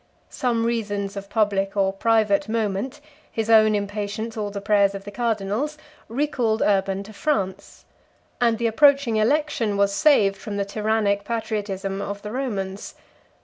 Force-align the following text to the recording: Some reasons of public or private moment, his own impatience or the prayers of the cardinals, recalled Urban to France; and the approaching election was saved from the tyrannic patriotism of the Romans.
Some 0.31 0.65
reasons 0.65 1.15
of 1.15 1.29
public 1.29 1.77
or 1.77 1.93
private 1.93 2.49
moment, 2.49 2.99
his 3.31 3.51
own 3.51 3.75
impatience 3.75 4.35
or 4.35 4.49
the 4.49 4.59
prayers 4.59 4.95
of 4.95 5.03
the 5.03 5.11
cardinals, 5.11 5.77
recalled 6.07 6.63
Urban 6.63 7.03
to 7.03 7.13
France; 7.13 7.85
and 8.41 8.57
the 8.57 8.65
approaching 8.65 9.17
election 9.17 9.77
was 9.77 9.93
saved 9.93 10.37
from 10.37 10.57
the 10.57 10.65
tyrannic 10.65 11.23
patriotism 11.23 12.01
of 12.01 12.23
the 12.23 12.31
Romans. 12.31 12.95